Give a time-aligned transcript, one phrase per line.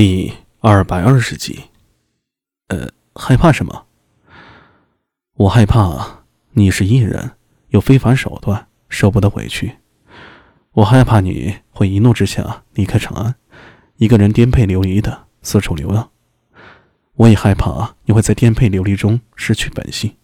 [0.00, 1.58] 第二百二十集，
[2.68, 3.86] 呃，害怕什么？
[5.34, 7.32] 我害怕你是艺人，
[7.70, 9.78] 有非凡手段，受不得委屈。
[10.70, 13.34] 我害怕你会一怒之下离开长安，
[13.96, 16.08] 一个人颠沛流离的四处流浪。
[17.14, 20.16] 我也害怕你会在颠沛流离中失去本性，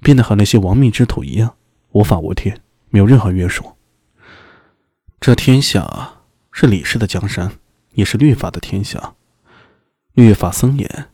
[0.00, 1.54] 变得和那些亡命之徒一样，
[1.92, 2.60] 无法无天，
[2.90, 3.76] 没有任何约束。
[5.20, 6.14] 这天下
[6.50, 7.52] 是李氏的江山。
[7.94, 9.14] 也是律法的天下，
[10.12, 11.06] 律法森严，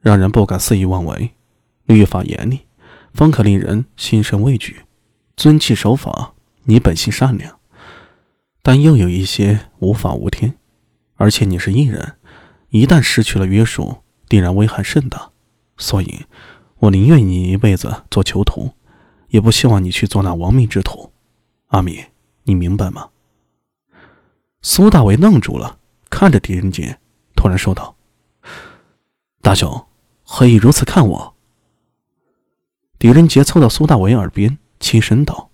[0.00, 1.30] 让人不敢肆意妄为；
[1.86, 2.66] 律法严厉，
[3.14, 4.82] 方可令人心生畏惧。
[5.36, 7.58] 遵纪守法，你本性善良，
[8.62, 10.54] 但又有一些无法无天。
[11.16, 12.16] 而且你是艺人，
[12.70, 15.30] 一旦失去了约束，定然危害甚大。
[15.76, 16.26] 所以，
[16.78, 18.72] 我宁愿你一辈子做囚徒，
[19.28, 21.12] 也不希望你去做那亡命之徒。
[21.68, 22.04] 阿米，
[22.44, 23.10] 你明白吗？
[24.60, 25.78] 苏大为愣住了。
[26.12, 27.00] 看着狄仁杰，
[27.34, 27.96] 突然说道
[29.40, 29.86] ：“大兄，
[30.22, 31.34] 何以如此看我？”
[33.00, 35.50] 狄仁杰凑到苏大为耳边，轻声道：“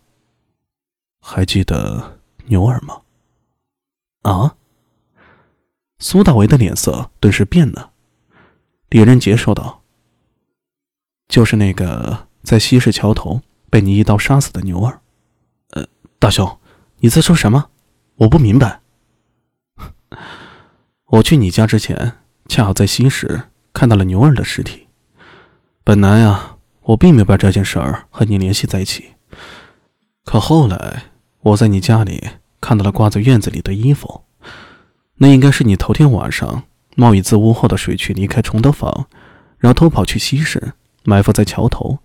[1.22, 3.00] 还记得牛儿吗？”
[4.28, 4.56] 啊！
[6.00, 7.92] 苏大为的脸色顿时变了。
[8.90, 9.84] 狄仁杰说道
[11.28, 13.40] ：“就是那个在西市桥头
[13.70, 15.00] 被你一刀杀死的牛儿。”
[15.70, 15.86] 呃，
[16.18, 16.58] 大兄，
[16.98, 17.70] 你在说什么？
[18.16, 18.80] 我不明白。
[21.10, 24.88] 我去你家之前，恰好在西市看到了牛儿的尸体。
[25.82, 29.14] 本来啊，我并没有把这件事儿和你联系在一起。
[30.26, 31.04] 可后来，
[31.40, 32.28] 我在你家里
[32.60, 34.24] 看到了挂在院子里的衣服，
[35.14, 36.64] 那应该是你头天晚上
[36.94, 39.06] 冒雨自屋后的水渠离开崇德坊，
[39.56, 42.00] 然后偷跑去西市，埋伏在桥头。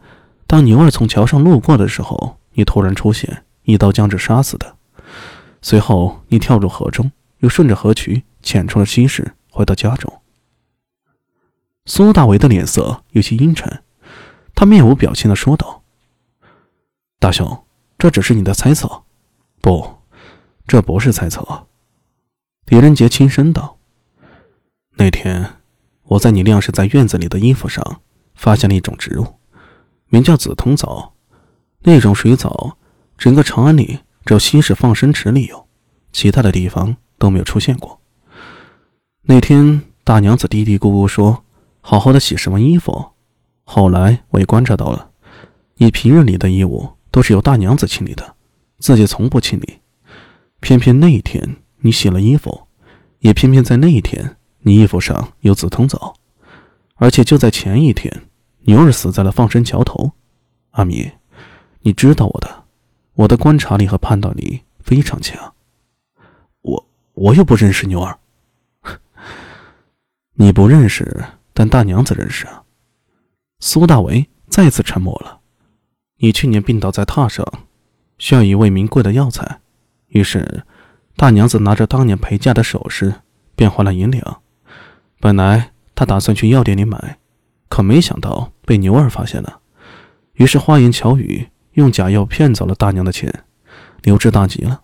[0.47, 4.77] 当牛儿从桥上路过的时候，你突然出现，一刀将之杀死的。
[5.61, 8.23] 随后，你跳入河中，又顺着河渠。
[8.43, 10.21] 遣出了西市，回到家中。
[11.85, 13.83] 苏大为的脸色有些阴沉，
[14.53, 15.83] 他面无表情的说道
[17.19, 17.65] ：“大兄，
[17.97, 19.03] 这只是你的猜测，
[19.61, 19.97] 不，
[20.67, 21.67] 这不是猜测。”
[22.65, 23.77] 狄仁杰轻声道
[24.95, 25.57] ：“那天
[26.03, 28.01] 我在你晾晒在院子里的衣服上，
[28.35, 29.39] 发现了一种植物，
[30.07, 31.13] 名叫紫藤藻。
[31.85, 32.77] 那种水藻，
[33.17, 35.67] 整个长安里只有西市放生池里有，
[36.13, 37.99] 其他的地方都没有出现过。”
[39.25, 41.45] 那天大娘子嘀嘀咕咕说
[41.79, 43.11] ：“好好的洗什么衣服？”
[43.63, 45.11] 后来我也观察到了，
[45.75, 48.35] 你平日里的衣物都是由大娘子清理的，
[48.79, 49.79] 自己从不清理。
[50.59, 52.67] 偏偏那一天你洗了衣服，
[53.19, 56.13] 也偏偏在那一天你衣服上有紫藤藻，
[56.95, 58.23] 而且就在前一天，
[58.63, 60.11] 牛儿死在了放生桥头。
[60.71, 61.09] 阿米，
[61.79, 62.65] 你知道我的，
[63.13, 65.53] 我的观察力和判断力非常强。
[66.61, 68.19] 我我又不认识牛儿。
[70.35, 71.23] 你不认识，
[71.53, 72.63] 但大娘子认识啊。
[73.59, 75.39] 苏大为再次沉默了。
[76.17, 77.45] 你去年病倒在榻上，
[78.17, 79.59] 需要一味名贵的药材，
[80.07, 80.63] 于是
[81.15, 83.13] 大娘子拿着当年陪嫁的首饰，
[83.55, 84.41] 变换了银两。
[85.19, 87.19] 本来她打算去药店里买，
[87.69, 89.59] 可没想到被牛儿发现了，
[90.33, 93.45] 于是花言巧语，用假药骗走了大娘的钱。
[94.01, 94.81] 刘志大急了。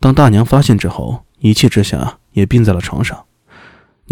[0.00, 3.24] 当大娘发现之后，一气之下也病在了床上。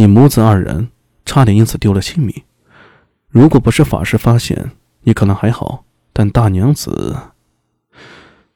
[0.00, 0.90] 你母子二人
[1.26, 2.42] 差点因此丢了性命。
[3.28, 4.70] 如果不是法师发现，
[5.02, 5.84] 你可能还好。
[6.14, 7.14] 但大娘子，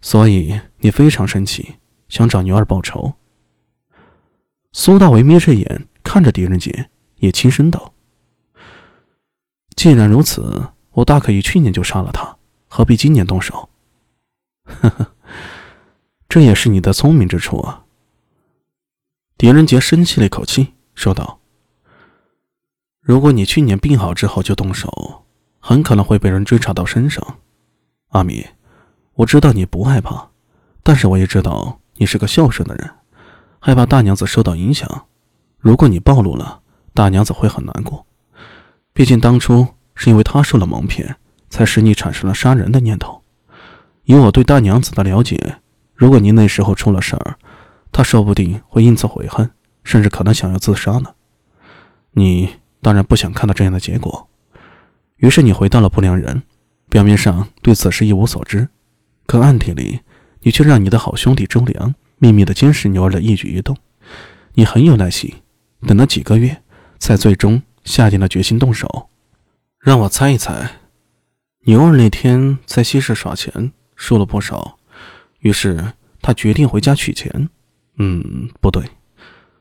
[0.00, 1.74] 所以你非常生气，
[2.08, 3.12] 想找牛儿报仇。
[4.72, 7.92] 苏大为眯着眼看着狄仁杰，也轻声道
[9.76, 12.38] ：“既然如此，我大可以去年就杀了他，
[12.68, 13.68] 何必今年动手？”
[14.64, 15.12] 呵呵，
[16.26, 17.84] 这也是你的聪明之处啊。
[19.36, 20.72] 狄仁杰深吸了一口气。
[20.94, 21.40] 说道
[23.00, 25.24] ：“如果你去年病好之后就动手，
[25.58, 27.38] 很可能会被人追查到身上。
[28.10, 28.46] 阿米，
[29.14, 30.30] 我知道你不害怕，
[30.82, 32.90] 但是我也知道你是个孝顺的人，
[33.58, 35.06] 害怕大娘子受到影响。
[35.58, 36.60] 如果你暴露了，
[36.92, 38.06] 大娘子会很难过。
[38.92, 41.16] 毕竟当初是因为她受了蒙骗，
[41.50, 43.22] 才使你产生了杀人的念头。
[44.04, 45.56] 以我对大娘子的了解，
[45.94, 47.36] 如果你那时候出了事儿，
[47.90, 49.50] 她说不定会因此悔恨。”
[49.84, 51.14] 甚至可能想要自杀呢。
[52.12, 54.28] 你当然不想看到这样的结果，
[55.16, 56.42] 于是你回到了不良人，
[56.88, 58.68] 表面上对此事一无所知，
[59.26, 60.00] 可暗地里
[60.40, 63.76] 你却让你的好兄弟周良秘密的监视牛儿的一举一动。
[64.54, 65.32] 你很有耐心，
[65.86, 66.62] 等了几个月，
[66.98, 69.08] 才最终下定了决心动手。
[69.80, 70.70] 让我猜一猜，
[71.66, 74.78] 牛儿那天在西市耍钱输了不少，
[75.40, 75.92] 于是
[76.22, 77.48] 他决定回家取钱。
[77.98, 78.84] 嗯，不对。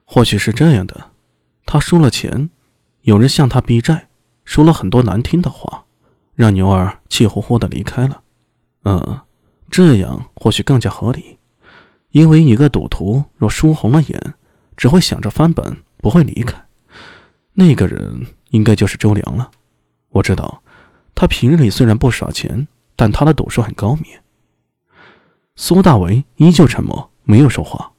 [0.05, 1.11] 或许是这样的，
[1.65, 2.49] 他输了钱，
[3.01, 4.07] 有人向他逼债，
[4.45, 5.85] 说了很多难听的话，
[6.35, 8.21] 让牛儿气呼呼的离开了。
[8.83, 9.21] 嗯，
[9.71, 11.37] 这样或许更加合理，
[12.11, 14.33] 因为一个赌徒若输红了眼，
[14.75, 16.63] 只会想着翻本，不会离开。
[17.53, 19.49] 那个人应该就是周良了。
[20.09, 20.61] 我知道，
[21.15, 24.05] 他平日里虽然不耍钱，但他的赌术很高明。
[25.55, 27.92] 苏大为依旧沉默，没有说话。